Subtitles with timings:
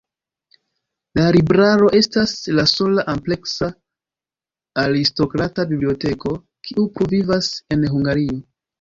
[1.19, 3.71] La libraro estas la sola ampleksa
[4.87, 6.37] aristokrata biblioteko,
[6.69, 8.47] kiu pluvivas en Hungario.